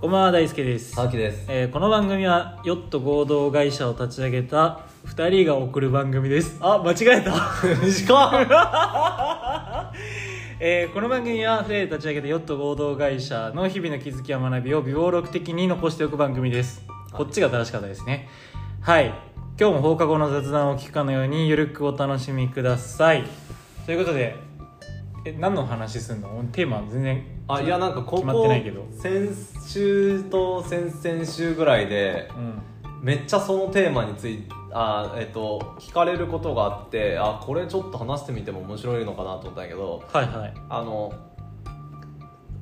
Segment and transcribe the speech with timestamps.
[0.00, 1.44] こんばんは大輔です、沢木です。
[1.46, 6.56] えーこの番組はヨット合同会社を立ち上げた2人が送る番組です。
[6.62, 7.32] あ間違えた。
[7.84, 9.92] 短っ
[10.58, 16.82] えーこの番組は2人で立ち上げたヨット合同会社の日々の気づきや学びを微暴録的に残しておく番組です。
[17.12, 18.26] こっちが正しかったですね。
[18.80, 19.12] はい。
[19.60, 23.24] 今日も放課後の雑談を聞くかのようにゆるくお楽しみください。
[23.84, 24.34] ということで
[25.24, 26.28] え何の話すんの？
[26.52, 28.86] テーマ全然あいやなんかこ決まってこないけど。
[28.90, 29.28] 先
[29.66, 32.62] 週と先々週ぐらいでうん。
[33.02, 40.54] めっちゃそのテーマについてあえっと聞かれることがあってあこれちょっと話してみても面白いのかなと思ったんやけどはいはい。
[40.68, 41.12] あの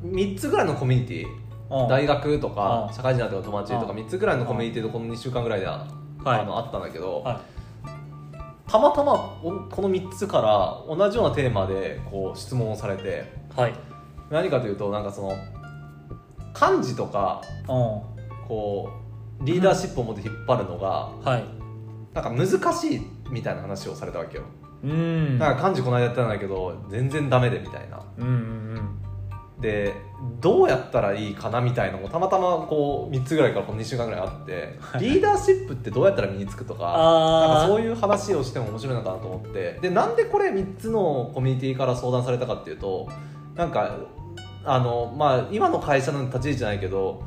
[0.04, 1.26] 3つぐらいのコミュニティ
[1.70, 1.88] うん。
[1.88, 2.94] 大学とかうん。
[2.94, 3.98] 社会人だとか友達とかうん。
[3.98, 5.86] 3つぐらいのコミュニティでこの2週間ぐらいであ
[6.24, 6.40] はい。
[6.40, 7.40] あのあったんだけど、は
[8.68, 13.32] たまたまおこの3つから同じようなテーマでこう質問をされて。
[13.56, 13.74] いはい。
[14.30, 15.32] 何かというとなんかその
[16.52, 18.18] 漢字とかうん。
[18.46, 18.90] こ
[19.40, 21.44] うリーダーシップを持って引っ張るのが、はい。
[22.14, 24.44] なんか難しいみたいな話をされたわけよ、
[24.82, 25.38] うん。
[25.38, 28.02] なんか漢字この間やったんだけど全然ダメでみたいな。
[28.18, 29.07] うんうん
[29.60, 29.92] で
[30.40, 35.00] どうやったらいいかなみたいなのもたまたまこう3つぐらいからこの2週間ぐらいあってはい。
[35.00, 39.78] リーダーシップってどうやったら身につくとかなんかそういう話をしても面白いのかなと思って。
[39.80, 43.08] でなんでこれ3つのコミュニティから相談されたかっていうと
[43.56, 43.96] なんか
[44.64, 47.22] あのまあ今の会社の立ち位置じゃないけど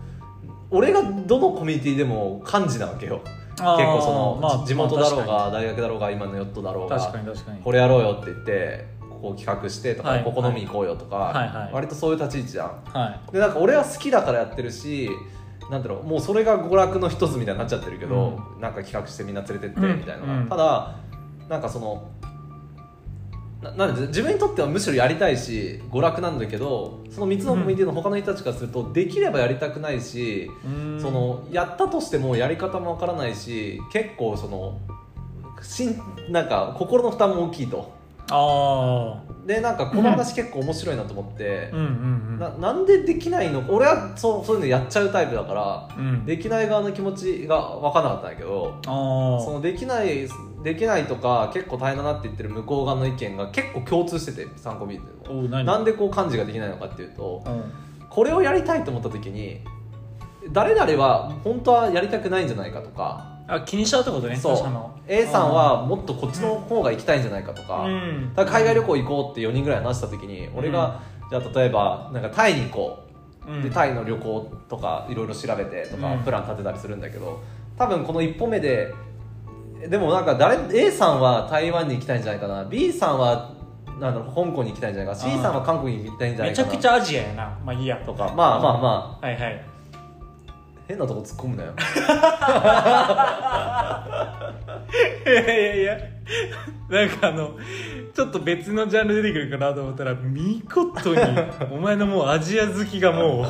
[0.69, 3.21] 俺がどのコミュニティでも漢字なわけよ。
[3.51, 7.61] 結構その、まあ地元だろうまあが大学だろうが今のヨットだろうが確かに確かに。
[7.61, 10.23] これやろうよって言ってここ企画してとか、はい。
[10.23, 11.73] ここ飲み行こうよとか、はいはい。
[11.73, 12.81] 割とそういう立ち位置じゃん。
[12.85, 13.31] はい。
[13.31, 15.09] でなんか俺は好きだからやってるし
[15.69, 19.97] なんだろうもうそれが娯楽の一つみたいになっちゃってるけど、なんか企画してみんな連れてってうん。
[19.99, 20.49] みたいなのが、うん。
[20.49, 20.95] ただ
[21.47, 22.09] なんかその
[23.61, 30.99] ななんで自分にとってはむしろやりたいし娯楽なんだけどその3つのコミュニティの他の人たちからすると、できればやりたくないし、うん。
[30.99, 34.79] そのやったとしてもやり方もわからないし結構その
[35.61, 38.00] しんなんか心の負担も大きいと
[38.31, 42.39] あでなんかこの話結構面白いなと思ってあ、うんうんうん。
[42.39, 43.63] ななんでできないの？
[43.69, 46.25] 俺はそうそういうのやっちゃうタイプだからうん。
[46.25, 50.27] できない側の気持ちが分からなかったんだけどあそのできない
[50.63, 55.65] できないとか結構大変だなって言ってる向こう側の意見が結構共通してて参考見てあおう何？
[55.65, 57.63] なんでこう漢字ができないのかっていうとうん。
[58.09, 59.61] これをやりたいと思った時に
[60.51, 65.01] 誰々は本当はやりたくないんじゃないかとかあ気にしちゃうってことねそう。
[65.07, 68.33] A さんはもっとこっちの方が行きたいんじゃないかとか,、うん。
[68.33, 72.99] だから海外旅行行こうって4人ぐらい話した時に俺が、じゃあ例えばなんかタイに行こ
[73.47, 73.51] う。
[73.51, 73.61] うん。
[73.61, 76.19] でタイの旅行とかいろいろ調べてとかうん。
[76.19, 77.41] プラン立てたりするんだけど
[77.77, 78.93] 多分この一歩目で
[79.89, 82.63] でもなんか誰 A さんは台湾に行きたいんじゃないかな。
[82.65, 83.51] B さんは
[83.99, 86.67] なんだろう香港に行きたいんじゃないか C さんは韓国に行きたいんじゃないかな。
[86.67, 87.97] めちゃくちゃアジアやなまあいいや。
[87.97, 89.25] とかまあまあまあ。
[89.25, 89.70] はいはい
[90.91, 91.73] 変なとこ突っ込むなよ。
[95.25, 95.97] いやいやいや。
[96.89, 97.57] なんかあの
[98.13, 101.21] ちょっと別のジャンル出てくるかなと思ったら見事に
[101.71, 103.45] お前のもうアジア好きがも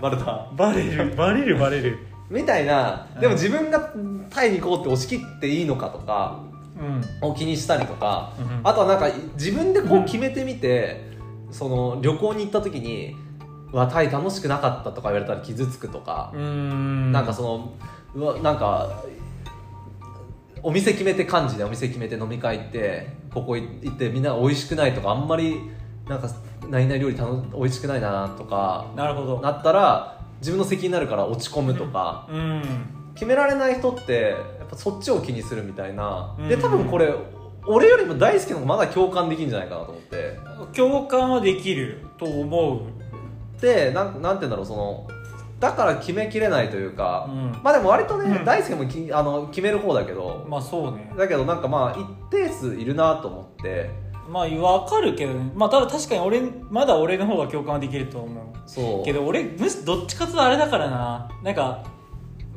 [0.00, 0.48] バレた。
[0.52, 1.98] うバレるバレるバレる。
[2.30, 3.08] みたいな。
[3.20, 3.92] でも自分が
[4.30, 6.44] タイに行こうって押し切っていいのかとか
[6.78, 7.28] うん。
[7.28, 11.00] を気にしたりとか、うんあとはなんか自分でこう決めてみて、
[11.50, 13.16] その旅行に行った時に
[13.72, 17.12] 「うわタイ楽しくなかった」とか言われたら傷つくとか、ん。
[17.12, 17.72] なんかその
[18.14, 19.04] うわなんか
[20.62, 25.60] お店決めて漢字でお店決めて飲み会行ってここ行ってみんな美味しくないとかあんまり
[26.08, 26.28] なんか
[26.68, 29.40] 何々料理楽美味しくないなとかなるほど。
[29.40, 32.62] なったら自分の責任になるから落ち込むとか、うん。
[33.14, 36.48] 決められない人ってやっぱそっちを気にするみたいな、うん。
[36.48, 37.14] で多分これ
[37.66, 40.38] 俺よりも大好きなのがまだ共感できるんじゃないかなと思って。
[40.74, 42.80] 共感はできると思う
[43.60, 45.08] でなんなんて言うんだろうその
[45.58, 47.52] だから決めきれないというか、うん。
[47.62, 48.44] まあでも割とね、うん。
[48.44, 51.12] 大輔もきあの決める方だけど、まあそうね。
[51.16, 53.90] だけどなんかまあ一定数いるなと思って。
[54.28, 55.50] まあ分かるけどね。
[55.54, 58.44] まあただ確かに俺まだ俺の方が共感はできると思う。
[58.66, 59.04] そう。
[59.04, 61.30] けど俺むしどっちかとあれだからな。
[61.42, 61.82] なんか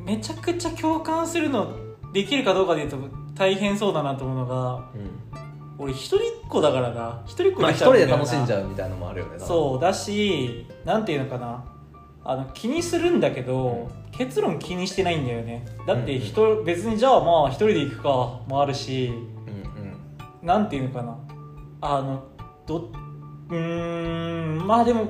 [0.06, 1.78] めちゃくちゃ共感するの
[2.12, 2.98] できるかどうかでいうと
[3.36, 5.49] 大変そうだなと思うのがうん
[5.80, 7.22] 俺一人っ子だからな。
[7.26, 9.40] 一人っ子まあ、に一人でなっちゃうんだよな楽しんじゃうみたいなのもあるよね。
[9.40, 11.66] そうだしなんていうのかな。
[12.26, 15.66] あの気にするんだけど、結論気にしてないんだよね。
[15.88, 18.10] だって人、別にじゃあまあ一人で行くか
[18.48, 19.14] もあるしうん
[20.42, 20.48] うん。
[20.48, 21.18] なんていうのかな。
[21.82, 22.24] あの
[22.68, 22.92] ど
[23.50, 25.08] うーんまあでも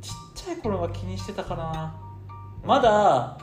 [0.00, 1.94] ちっちゃい頃は気にしてたかな。
[2.64, 3.38] まだ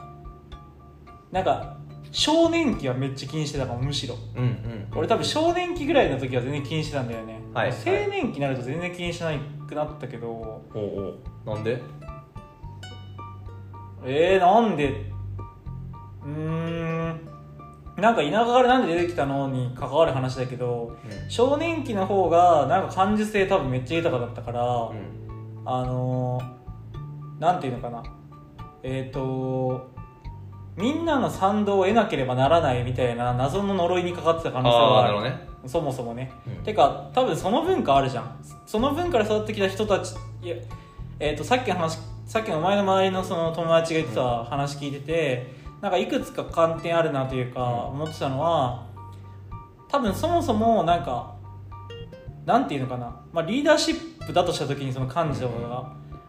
[1.32, 1.78] なんか
[2.18, 4.16] 少年期はめっちゃ気にしてたかもむしろ。
[4.36, 4.88] うんうん。
[4.96, 7.74] 俺多分少年期ぐらいの時は全然気にしてたんだよね、はい青
[8.10, 9.32] 年期になると全然気にしな
[9.68, 10.28] くなったけど。
[10.28, 10.78] おう
[11.46, 11.54] おう。
[11.54, 11.78] なんで？
[14.06, 14.88] えー、なんで？
[16.24, 17.20] うーん。
[17.98, 20.96] なんか田舎からなんで出てきたのに関わる話だけど
[21.28, 25.62] 少年期の方がなんか感受性多分めっちゃ豊かだったから、うん。
[25.66, 28.02] あのー、なんていうのかな。
[28.82, 29.94] えっ、と
[30.76, 35.48] みんなの賛同を得なければならないみたいな謎の呪いにかかってた可能性ああはあるなるほどね。
[35.66, 36.64] そもそもね、うん。
[36.64, 38.44] てか多分その文化あるじゃん。
[38.66, 40.56] その文化で育ってきた人たちいや、
[41.18, 45.46] えー、とさっきの話さっきのお前の周りのその友達が言ってた話聞いてて、
[45.80, 48.86] なんかいくつか観点あるなというか思ってたのは
[49.88, 51.36] 多分そもそもなんか
[52.44, 55.68] なんていうのかな、まあ、リーダーシップだとした時にその幹事とかが、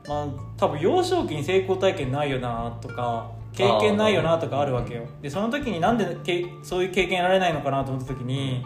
[0.07, 0.27] まあ、
[0.57, 5.03] 多分幼少期に成功体験ないよなとか経験ないよなとかあるわけよ。
[5.21, 8.63] でその時になんでけそういう経験得られないのかなと思った時に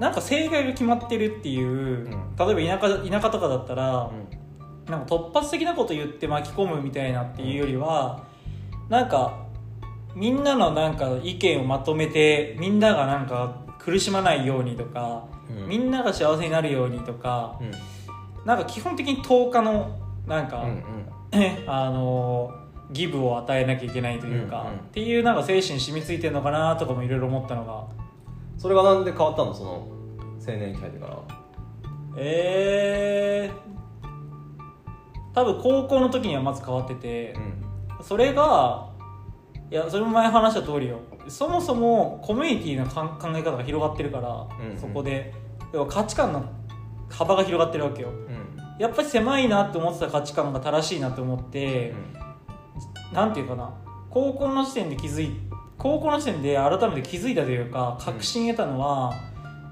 [0.00, 2.34] なんか正解が決まってるっていう、ん。
[2.36, 4.90] 例えば田舎田舎とかだったら、うん。
[4.90, 8.24] なんか突発的なこと言って巻き込むみたいなっていうよりは、
[8.88, 9.46] なんか
[10.16, 15.68] みんなのなんか意見をまとめてみんながなんか苦しまないようにとか、うん。
[15.68, 17.70] みんなが幸せになるようにとか、うん。
[18.46, 21.68] なんか基本的に10日のなんか、うんうん。
[21.70, 22.50] あの
[22.92, 24.74] ギブを与えなきゃいけないというか、うんうん。
[24.76, 27.86] っていうなんか精神染みついてるのかなとかもいろいろ思ったのが。
[28.58, 29.54] それがなんで変わったの？
[29.54, 29.88] その
[30.46, 31.18] 青年期入ってから。
[32.16, 37.34] えー、多分高校の時にはまず変わってて、
[37.98, 38.04] うん。
[38.04, 38.90] それが
[39.70, 40.98] いやそれも前話した通りよ。
[41.28, 44.78] そもそもコミュニティの考え方が広がってるから、うんうん。
[44.78, 45.32] そこで。
[45.72, 46.44] 要は価値観の
[47.08, 48.08] 幅が広がってるわけよ。
[48.08, 48.58] うん。
[48.80, 52.19] やっぱり狭いなって思ってた価値観が正しいなと思って、なん
[53.34, 53.70] ていうかな。
[54.10, 55.30] 高校の時点で気づい
[55.78, 59.14] 高校の時点で改めて気づいたというか確信得たのは、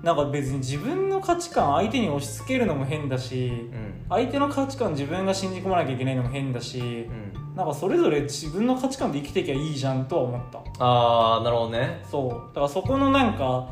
[0.02, 4.04] なんか別に自分の価値観相手に押し付けるのも変だしうん。
[4.08, 7.56] 相手の価値観自分が信じ込まなきゃいけないのも変だし、うん。
[7.56, 10.84] なんかそれぞれ自分の価値観で生きていきゃいいじゃんとは思った。
[10.84, 12.00] ああなるほどね。
[12.10, 12.54] そう。
[12.54, 13.68] だからそこのなんか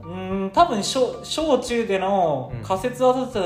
[0.00, 2.62] うーん多分小小中でのうん。
[2.62, 3.40] 仮説は立て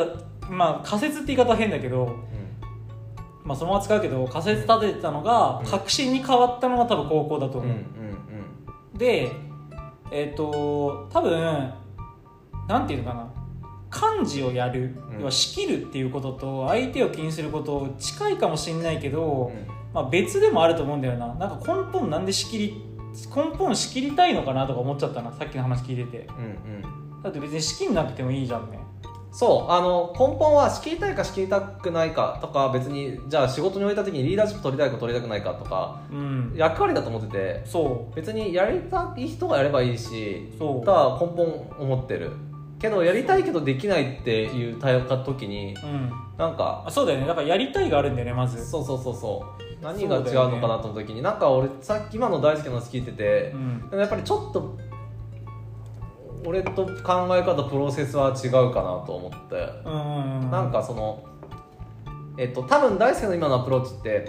[0.46, 2.33] た、まあ仮説って言い方は変だけど、うん
[3.44, 5.66] まあ、そのまま使うけど仮説立ててたのがうん。
[5.66, 7.76] 確信に変わったのが多分高校だと思う、
[8.98, 9.30] で
[10.10, 11.72] えっ、と多分
[12.68, 13.30] なんていうのかな。
[13.90, 15.18] 漢字をやる、うん。
[15.20, 19.66] 要は仕切るっていうことと相手を気にすること近いかもしれないけど、うん。
[19.92, 21.28] まあ、別でもあると思うんだよな。
[21.34, 22.84] なんか根本なんで仕切り
[23.34, 26.26] 根本仕切りたいのかなとか思っちゃったなさっきの話聞いてて。
[26.28, 26.44] うん
[27.14, 27.22] うん。
[27.22, 28.78] だって別に仕切んなくてもいいじゃんね
[29.36, 36.52] そうあの根本は仕切りたいか仕切りたくないかとか別にじゃあ仕事に置いた時にリーダーシップ取りたいか取りたくないかとかうん。
[36.54, 40.84] 役割だと思っててそ別にやりたい人がやればいいしうそう。
[40.84, 41.46] とは根本
[41.80, 42.30] 思ってる。
[42.78, 46.12] けどやりたいけどできないっていう対応か時にうん。
[46.38, 47.26] なんかあそうだよね。
[47.26, 48.64] だからやりたいがあるんだよねまず。
[48.64, 49.64] そうそうそうそう。
[49.82, 53.90] 何が違うのかなと思った時に、なんか俺さっき今の大好きな話聞いててう、ん。
[53.90, 54.78] でもやっぱりちょっと
[56.44, 59.56] 俺と考え方プロセスは違うかなと思って、
[60.50, 61.24] なんかその
[62.38, 64.28] えっと多分大輔の今のアプローチって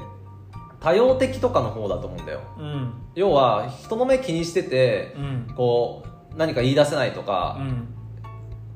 [0.79, 2.41] 多様的とかの方だと思うんだよ。
[2.57, 2.93] うん。
[3.15, 5.53] 要は人の目気にしててうん。
[5.55, 6.03] こ
[6.33, 7.87] う何か言い出せないとか、うん。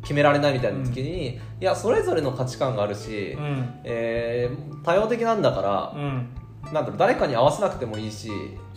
[0.02, 3.82] 決められないみたいな時に、いやそれぞれの価値観があるし、うん。
[3.84, 6.30] えー多様的なんだから、うん。
[6.66, 8.30] なんだろう誰かに合わせなくてもいいし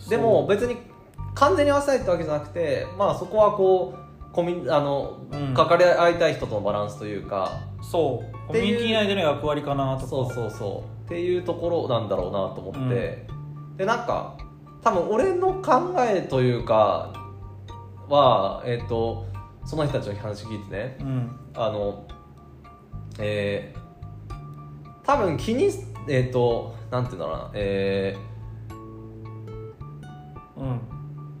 [0.09, 0.77] でも別に
[1.35, 5.53] 完全に合わせないってわけじゃなくてまあそこはこうコミあの、うん。
[5.53, 7.61] 関わり合いたい人とのバランスというか。
[7.81, 8.47] そう。
[8.47, 10.07] コミュニティ内での役割かなとか。
[10.07, 13.27] そうそうそうっていうところなんだろうなと思って、
[13.77, 14.37] でなんか
[14.81, 17.13] 多分俺の考えというか
[18.09, 19.27] はえっ、と
[19.65, 20.97] その人たちの話聞いてね。
[20.99, 21.39] うん。
[21.53, 22.07] あの
[23.19, 25.69] えー、多分気に
[26.09, 27.51] えっ、となんていうんだろうな。
[27.53, 28.32] えー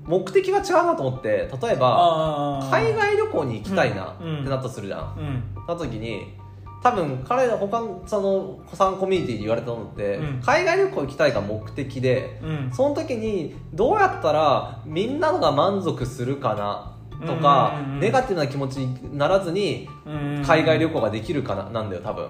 [0.05, 4.39] 目的が違うなと思って例えば海外旅行に行きたいなうん。
[4.41, 5.55] ってなったとするじゃん、うん。
[5.55, 6.33] なった時に
[6.83, 10.41] 多分彼ら他のその子さんコミュニティに言われたのって、うん。
[10.41, 12.71] 海外旅行行きたいが目的でうん。
[12.73, 16.89] その時にどうやったらみんなが満足するかな
[17.25, 22.27] とか、うんうんうんネガティブな気持ちにならずにうん海外旅行ができるかななんだよ多分。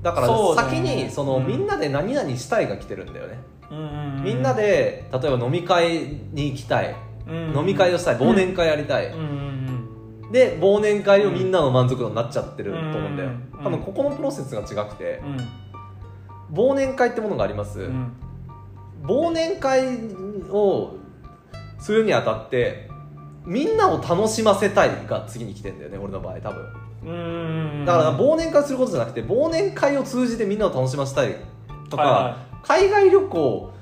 [0.00, 1.46] だから先にその、うん。
[1.48, 4.22] みんなで何々したいが来てるんだよね、うんうん。
[4.22, 6.94] みんなで例えば飲み会に行きたい、
[7.28, 9.12] 飲み会をしたい忘年会やりたい、
[10.32, 13.64] で忘年会をみんなの満足度になっちゃってると思うんだよ、うん。
[13.64, 15.22] 多分ここのプロセスが違くて。
[15.24, 15.38] うん。
[16.50, 18.12] 忘年会ってものがあります、うん。
[19.02, 19.98] 忘年会
[20.50, 20.94] を
[21.78, 22.88] するにあたって
[23.44, 27.84] みんなを楽しませたいが次に来てんだよね俺の場合多分。
[27.84, 31.36] だから忘年会することじゃなくて忘年会を通じてみんなを楽しませたい
[31.90, 33.72] とか、は海外旅行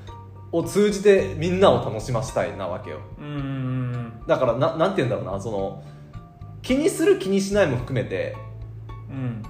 [0.52, 2.98] を通じてみんなを楽しませたいなわけよ。
[3.18, 3.24] うん。
[3.24, 5.40] うんだからななんて言うんだろうな。
[5.40, 5.82] その
[6.62, 8.36] 気にする気にしないも含めて
[9.08, 9.42] うん。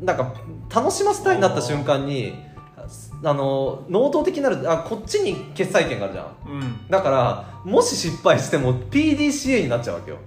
[0.00, 0.34] なんか
[0.74, 2.34] 楽しませたいになった瞬間に
[3.22, 6.26] あの能動的になるあこっちに決裁権があるじゃん。
[6.46, 6.60] うん。
[6.60, 10.18] うんだからもし失敗しても PDCA になっちゃうわけよ。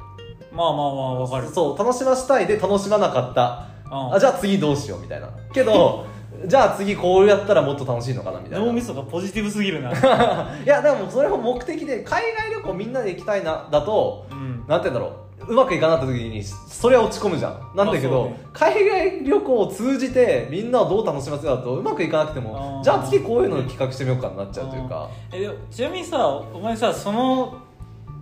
[0.52, 1.48] まあまあまあわかる。
[1.50, 3.68] そう楽しませたいで楽しまなかった。
[3.90, 4.14] うん。
[4.14, 5.30] あじゃあ次どうしようみたいな。
[5.54, 6.06] けど
[6.46, 8.66] じゃあ次こうやったらもっと楽しいのかなみたいな。
[8.66, 9.92] 脳みそがポジティブすぎるな。
[10.64, 14.64] いやでもそれも目的で海外旅行みんなで行きたいなだとうん。
[14.68, 15.22] なんて言うんだろう。
[15.48, 17.72] うまくいかなかった時にそれは落ち込むじゃん。
[17.76, 25.10] なんだけど、ね海外旅行を通じてみんなをどう楽しませるかだとうまくいかなくてもじゃあ次こういうのを企画してみようかになっちゃうというか。
[25.32, 27.56] えちなみにさお前さその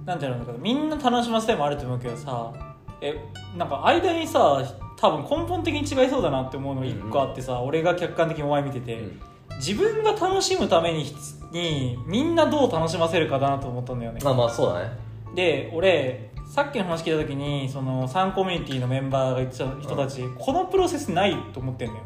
[0.06, 2.54] なんていうのみんな楽しませたいもあると思うけどさ
[3.02, 3.16] え
[3.58, 4.64] なんか間にさ
[5.00, 9.20] 多分根本的に違いそうだなって思うのが一個あってさ、俺が客観的にお前見てて、うん。
[9.58, 11.06] 自分が楽しむために
[11.52, 14.20] にみんなどう楽しませるかだなと思ったんだよね。
[14.24, 14.92] まあまあそうだね。
[15.36, 22.04] で俺さっきの話聞いた時にその3コミュニティのメンバーが言ってた人たち、このプロセスないと思ってんだよ。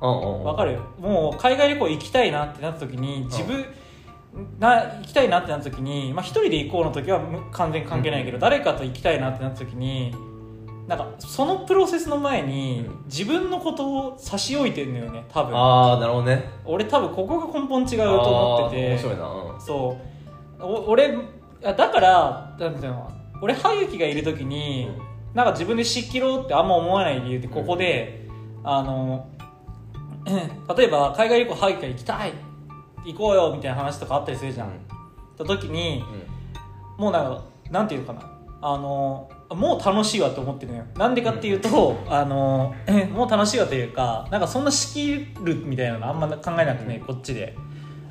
[0.00, 0.44] うんうんうん。
[0.44, 3.64] わかるもう海外旅行行きたいなってなった時に自分
[4.58, 10.14] が行きたいなってなった時に、まあ、一人で行こうの時はむ完全に関係ないけど、誰かと行きたいなってなった時に
[10.86, 13.04] なんかそのプロセスの前にうん。
[13.06, 15.56] 自分のことを差し置いてんのよね多分。
[15.56, 16.50] ああなるほどね。
[16.64, 18.88] 俺多分ここが根本違うと思ってて。
[18.90, 19.26] 面白いな。
[19.26, 19.96] うんそ
[20.60, 20.62] う。
[20.62, 21.16] お俺
[21.64, 23.10] あだからなんていうの
[23.40, 24.88] 俺歯茎がいる時に、
[25.34, 28.28] なんか自分で仕切ろうってあんま思わない理由ってここで、
[28.62, 29.28] あの
[30.76, 32.32] 例えば海外旅行歯茎が行きたい
[33.04, 34.70] 行こうよみたいな話とかあったりするじゃん、
[35.36, 36.04] た時に
[36.96, 38.30] もうなんかなんていうのかな。
[38.62, 40.84] あのもう楽しいわって思ってるのよ。
[40.96, 42.74] なんでかっていうと、あの
[43.12, 47.56] もう楽しいわというかなんかそんな仕切るみたいなのあんま考えなくてね、こっちで。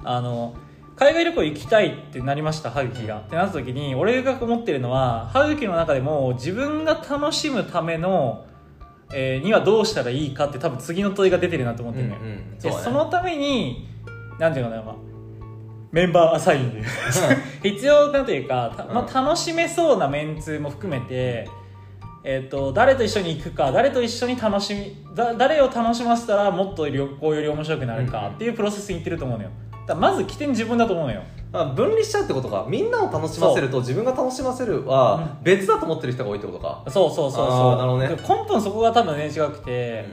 [0.04, 0.56] あの
[0.96, 3.20] 海外旅行行きたいってなりました歯茎が。
[3.20, 8.46] ってなった時に俺が思ってるのは歯茎の中でも自分が楽しむための、
[9.12, 12.58] えーにはどうしたらいいかって多分次の問いが出てるなと思ってるのよ、うんうん。
[12.60, 12.84] でそね。
[12.84, 13.90] そのために
[14.40, 14.96] なんていうのかな、まあ
[15.93, 16.83] メンバーアサインで。
[17.62, 21.47] 必要なというか、たまあ、楽しめそうなメンツも含めて、
[22.23, 29.51] えっと誰と一緒に行くか誰と一緒に楽しみだ誰を楽しませたらもっと旅行より面白くなるかっていうプロセスにいってると思うのよ。
[29.85, 31.21] だまず起点自分だと思うのよ。
[31.51, 32.65] まあ分離しちゃうってことか。
[32.67, 37.73] みんなを楽しませると自分が楽しませるは別だと思ってる人が多いってことか、そうそうそうあそう。
[37.73, 38.09] ーなるほどね。
[38.09, 40.05] 根本そこが多分ね違くて、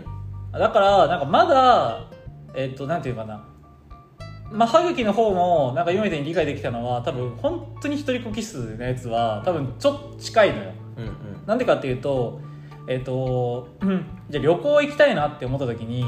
[0.52, 2.06] だからなんかまだ
[2.54, 3.44] えっとなんていうかな
[4.50, 10.73] まあ歯茎の方もなんか今みたいに理解できたのは多分本当に一人っ子キスのやつは多分ちょっと近いのよ。
[10.97, 11.12] うんうん。
[11.47, 12.40] なんでかっていうと
[12.88, 16.04] えっ、とうんじゃあ旅行行きたいなって思った時に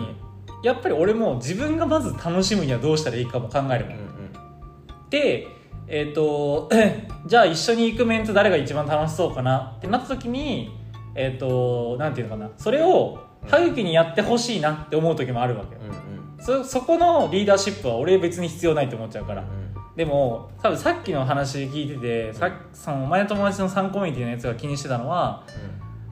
[0.63, 5.11] やっぱり俺も自分がまず楽しむにはどうしたらいいかも考えるもんうんうん。
[5.11, 5.47] で
[5.87, 6.69] えっ、と
[7.27, 10.77] じゃあ一緒に行くメンツ誰が一番楽しそうかなってなった時に
[11.15, 12.51] えっ、となんていうのかな。
[12.57, 15.81] それを歯茎にやってほしいなって思う時もあるわけよ。
[15.83, 16.12] うんうん
[16.45, 19.43] そそこのリーダーシップは俺別に必要ないと思っちゃうから。
[19.43, 19.97] うん。
[19.97, 25.45] でも多分さっきの話聞いてて、さっそのお前の友達の3コミュニティのやつが気にしてたのは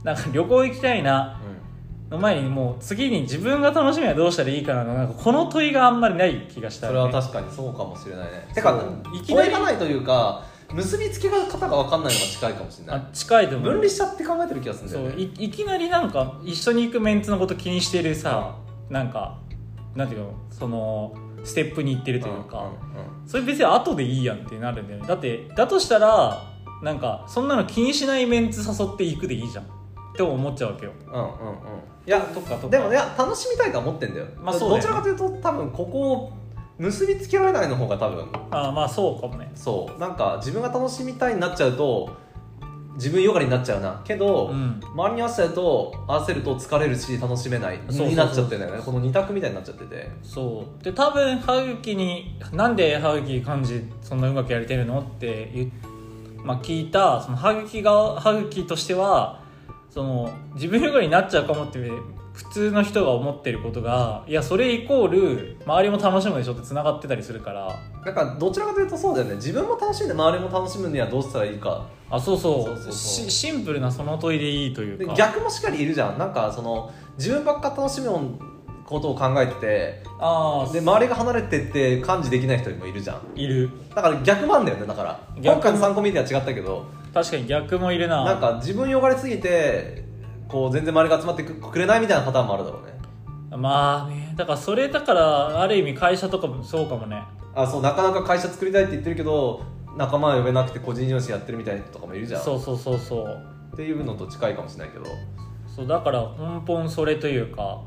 [0.04, 1.40] なんか旅行行きたいな
[2.10, 8.48] の前にもう次に自分が楽しみはどうしたらいいかなのなんかこの問いがあんまりない気がしたそれは確かにそうかもしれないね。
[8.54, 8.82] てか
[9.14, 10.44] いきなりないというか
[10.74, 13.70] 結びつけ方が分かんないのが近いかもしれなあい近いと思う。
[13.70, 15.14] 分離しちゃって考えてる気がするんだそよね。
[15.16, 18.56] ういいきなりなんか一緒に行くメンツのこと気にしてるさ、
[18.88, 19.38] なんか
[19.94, 22.70] なんていうのそのステップに行ってるというか、
[23.26, 25.06] それ別に後でいいやんってなるんだよね。
[25.06, 26.42] だってだとしたら
[26.82, 29.64] なんかそんなの気にしないメンツ誘っていくでいいじゃん。
[29.64, 29.66] っ
[30.16, 30.92] て思っちゃうわけよ。
[31.06, 31.28] うんうんうん。
[32.06, 32.56] いやとか。
[32.56, 34.76] とかでもいや楽しみたいとは思ってんだよ,、まあそうだよね。
[34.76, 36.32] どちらかというと多分ここを
[36.78, 38.26] 結びつけられないの方が多分。
[38.50, 39.50] ああまあそうかもね。
[39.54, 40.00] そう。
[40.00, 42.10] なんか自分が楽しみたいになっちゃうと
[43.00, 44.02] 自分よがりになっちゃうな。
[44.04, 44.78] けど、うん。
[44.94, 48.82] 周りに合わせると合わせると疲れるし楽しめないになっちゃってるよね。
[48.84, 50.10] この二択みたいになっちゃってて。
[50.22, 50.84] そう。
[50.84, 59.42] で多分歯茎になんで歯茎漢字そんなうまくやれてるのって言う、まあ、聞いたその歯茎が歯茎としては
[59.88, 61.78] その自分よがりになっちゃうかもって
[62.32, 67.78] 普通の人が思ってることがいやそれイコール周りも楽しむでしょってつながってたりするから。
[68.04, 69.34] なんかどちらかというとそうだよね。
[69.34, 71.86] 自分も楽しんで周りも楽しむにはどうしたらいいか。
[72.08, 72.64] あそうそう。
[72.64, 72.92] そうそうそう。
[72.92, 76.18] しシンプルなその問いでいいというでか逆もしっかりいるじゃん。
[76.18, 78.38] なんかその自分ばっか楽しむ
[78.86, 83.38] ことを考えててああで周りが離れてって感知できない人もいるじゃん。
[83.38, 83.70] いる。
[83.94, 85.20] だから逆もあんだよねだから。
[85.36, 86.86] 逆今回の参考ミーティは違ったけど。
[87.12, 88.24] 確かに逆もいるな。
[88.24, 90.09] なんか自分よがれすぎて
[90.50, 93.00] こう全然周りが集まってくれないみたいなパターンもあるだろうね。
[93.56, 97.22] まあねだからそれだからある意味会社とかもそうかもね。
[97.54, 99.62] あそうなかなか会社作りたいって言ってるけど
[99.96, 102.42] 仲間は呼べなくて個人事業主やってるみたいな人とかもいるじゃん。
[102.42, 103.46] そうそうそうそう。
[103.72, 105.06] っていうのと近いかもしれないけど、
[105.74, 107.80] そうだから根本それというか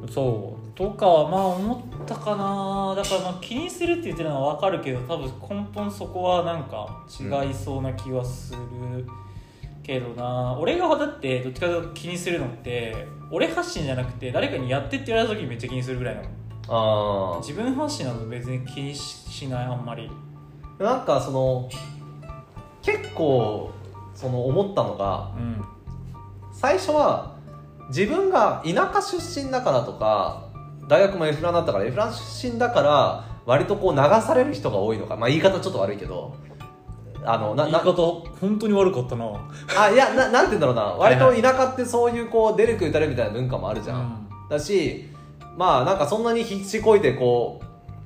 [0.00, 0.64] うん、そう。
[0.76, 2.94] とかはまあ思ったかな。
[2.96, 9.06] だからまあ気にするって言ってるのは分かるけど多分根本そこはなんか違いそうな気はする
[9.84, 16.28] けどな、俺がだってどっちかというと気にするのって俺発信じゃなくて誰かにやってって言われた時にめっちゃ気にするぐらいなの。
[16.66, 19.00] あ自分発信なの別に気にし
[19.30, 20.10] しないあんまり。
[20.80, 21.68] あなんかその
[22.82, 23.70] 結構
[24.14, 25.64] その思ったのがうん。
[26.52, 27.36] 最初は
[27.88, 30.48] 自分が田舎出身だからとか
[30.88, 35.16] 大学もエフランだったからエフラン出身だから割とこう流される人が多いのか。
[35.16, 36.34] まあ言い方ちょっと悪いけど
[37.24, 39.24] あのなな言い方本当に悪かったな。
[39.76, 40.82] あいやななんて言うんだろうな。
[40.82, 41.36] 割はい。
[41.36, 45.08] と田舎ってそういうこう出るく打たれるみたいな文化もあるじゃん、だし
[45.56, 47.60] まあなんかそんなに必死こいてこ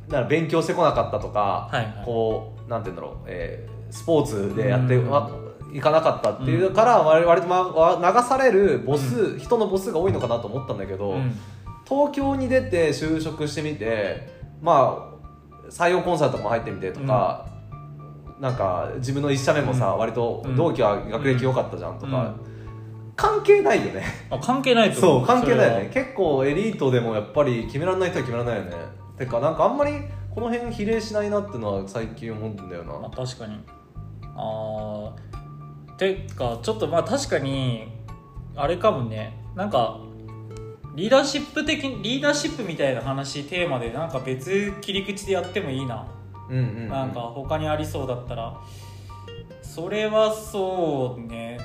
[0.08, 2.02] うなんか勉強してこなかったとか、はいはい。
[2.04, 5.10] こうなんて言うんだろう、えースポーツでやって、うん。
[5.10, 5.30] わ
[5.72, 11.32] いかなかったっていうから、割割と、まあ、流される母数、人の母数が多いのかなと思ったんだけど、うん。
[11.88, 14.28] 東京に出て就職してみて
[14.60, 17.47] まあ採用コンサルとかも入ってみてとか、
[18.40, 19.98] なんか自分の一社目もさ、うん。
[19.98, 20.56] 割とうん。
[20.56, 22.40] 同期は学歴良かったじゃんとか、うん。
[23.16, 24.04] 関係ないよね。
[24.30, 25.26] あ関係ないとそ思う。
[25.26, 28.76] 関係ないよね結構エリートでもやっぱり決められない人は決められないよね。
[29.16, 29.92] てかなんかあんまり
[30.32, 33.58] この辺比例しないなってのは最近思うんだよはまあな確かに。
[34.22, 37.88] あーてかちょっとまあ確かに
[38.54, 39.36] あれかもね。
[39.56, 39.98] なんか
[40.94, 46.06] リーダーシップ的リーダーシップみたいな話テーマでなんか別切り口でやってもいいな、
[46.48, 48.60] うんうん、うん、なんか他にありそうだったら。
[49.62, 51.58] それはそうね。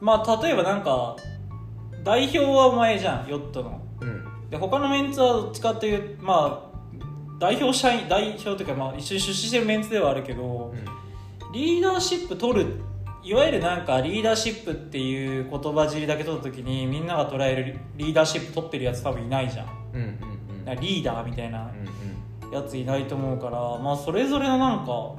[0.00, 1.16] まあ例えばなんか
[2.02, 3.80] 代表はお前じゃんヨットの。
[4.00, 4.50] うん。
[4.50, 6.74] で他のメンツはどっちかっていうまあ
[7.40, 10.74] 代表社員代表というか、まあ、一緒に出資してるメンツではあるけど
[11.52, 12.80] リーダーシップ取る
[13.22, 19.66] いわゆるなんかリーダーシップっていう言葉尻だけ取った時にみんなが捉えるリーダーシップ取ってるやつ多分いないじゃん。
[19.94, 20.08] うんうん
[20.68, 20.80] うん。
[20.80, 21.62] リーダーみたいな。
[21.62, 22.03] うんうん
[22.52, 25.14] やついないと思うからまあそれぞれのなんか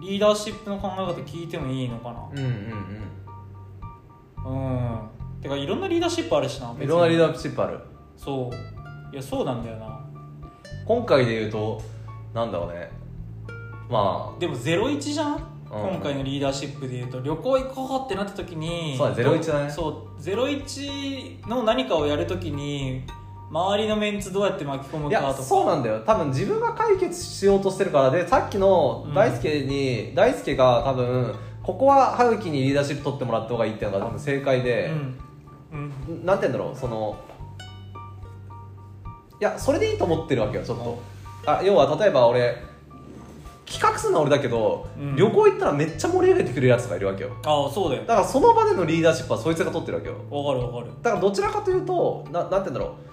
[0.00, 2.28] リーダーシップの考え方聞いてもいいのかな。
[2.32, 2.44] うんうん
[4.44, 5.40] うん。
[5.40, 7.80] てかいろんなリーダーシップあるしなうんいろんなリーーダーシップある。
[8.16, 9.14] そう。
[9.14, 10.04] いやそうなんだよな。
[10.86, 11.82] 今回で言うと
[12.34, 12.90] なんだろうね。
[13.90, 15.40] までも01じゃん、うん。
[15.70, 17.20] 今回のリーダーシップでいうと。
[17.20, 19.70] 旅行行こうってなった時にそうだ01だね。
[19.70, 20.20] そう。
[20.20, 23.02] 01の何かをやる時に
[23.50, 25.42] 周りのメンツどうやって巻き込むかとか。
[25.42, 26.02] そうなんだよ。
[26.04, 34.90] 多分自分が解決しようとしてるからでさっきの大輔に、大輔が多分ここは葉月にリーダーシップ取ってもらった方がいいっていうのが多分正解で、
[35.72, 35.90] うん。
[36.10, 36.26] うん。
[36.26, 37.16] なんて言うんだろうその
[39.40, 40.98] いやそれでいいと思ってるわけよちょっと。
[41.46, 42.56] あ要は例えば俺
[43.64, 45.16] 企画するのは俺だけど、うん。
[45.16, 47.30] 旅行行ったらめっちゃ盛り上げてくれるやつがいるわけよ。
[47.44, 48.02] ああそうだよ。
[48.02, 50.16] だからその場でのリーダーシップはそいつが取ってるわけよ。
[50.30, 50.92] わかるわかる。
[51.02, 52.90] だからどちらかというとななんて言うんだろう。
[52.90, 53.07] 旅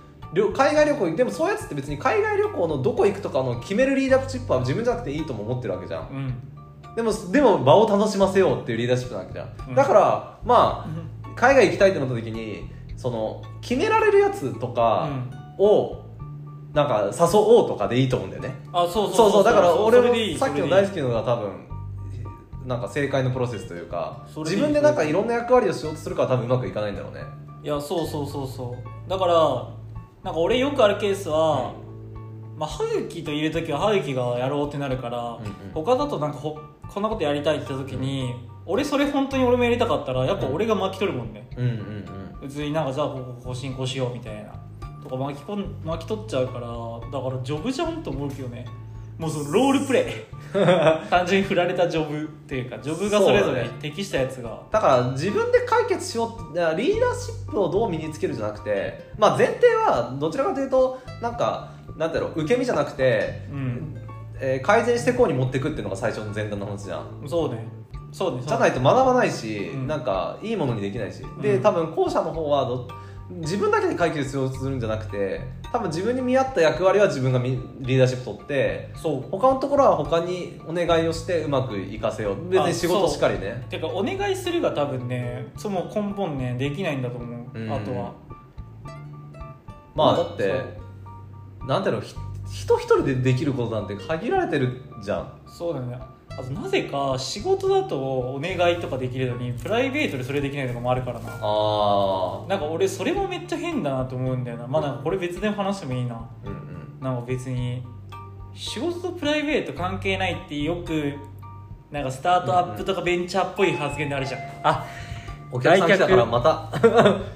[0.53, 6.09] 海外旅行でもそういうやつって別に海外旅行のどこ行くとかの決めるリーダーシップは自分じゃなくていいとも思ってるわけじゃん。
[6.09, 6.95] うん。
[6.95, 9.75] でもでも場を楽しませようっていうリーダーシップなわけじゃん、うん。
[9.75, 15.09] だからまあ海外行きたいってなった時にその決められるやつとか
[15.57, 16.03] を、
[16.73, 18.55] なんか誘おうとかでいいと思うんだよね。
[18.73, 19.43] あそうそうそうそう。
[19.43, 21.65] だから俺もさっきの大好きなのが多分
[22.65, 27.21] なんか正解のプロセスというか自分でなんかいろんな役割をしようとするから多分うまくいかないんだろうね。
[27.63, 29.09] いやそうそうそうそう。
[29.09, 29.35] だから
[30.25, 31.71] なんか俺よくあるケースは、
[32.57, 35.51] まあ、歯茎といる時は歯茎がやろうってなるから、うんうん。
[35.71, 36.59] 他だとなんかほ
[36.89, 38.33] こんなことやりたいって言った時に、
[38.65, 42.41] 俺それ本当に俺もやりたかったらやっぱ俺が巻き取るもんね、うんうんうん。
[42.41, 44.51] 別になんかじゃあこここう進行しようみたいな。
[45.03, 46.61] とか巻きこん巻き取っちゃうから
[47.11, 48.65] だからジョブじゃんと思うけどね
[49.17, 50.35] もうそのロールプレイ。
[51.09, 54.61] 単純に振られたジョブっていうかジョブがそれぞれに適したやつが。
[54.71, 63.97] だから自分で解決しようってリーダーシップをどう身につけるじゃなくて、まあ、前提はどちらかというとなんかなんだろう受け身じゃなくて、うん。
[64.39, 67.23] えー改善していこうに持っていくっていうのが最初の前段の話じゃん。
[67.25, 67.67] そうね。
[68.11, 68.41] そうね。
[68.45, 69.87] じゃないと学ばないし、うん。
[69.87, 71.61] なんかいいものにできないし、うでん。
[71.61, 72.87] 多分後者の方はど
[73.29, 75.41] 自分だけで解決しようとするんじゃなくて
[75.75, 79.21] 多分自分に見合った役割は自分がみリーダーシップ取ってそう。
[79.29, 82.49] 他のところは他にお願いをしてうまくいかせよう。
[82.49, 83.65] 別に仕事しっかりね。
[83.69, 87.73] てかお願いするが多分ねその根本ねできないんだと思う、うん。
[87.73, 88.13] あとは。
[89.93, 90.53] まあだって
[91.67, 92.15] なんていうのひ
[92.49, 95.41] 人一人でできることなんて限られてるじゃん。
[95.45, 95.99] そうだね
[96.37, 101.29] あとなぜか仕事だとお願いとかできるのにプライベートでそれできないとかもあるからな。
[101.29, 104.67] あなんか俺それもめっちゃ変だなと思うんだよな。
[104.67, 106.27] まあなんかこれ別で話してもいいな。
[106.43, 106.99] うんうん。
[107.01, 107.83] なんか別に
[108.53, 111.13] 仕事とプライベート関係ないってよく
[111.91, 114.85] なんかスタートアップとかベンチャーっぽい発言であるじゃん、あ
[115.51, 116.69] お客さん来たからまた。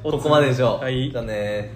[0.03, 1.09] ここまででしょう、はい。
[1.11, 1.73] じゃあね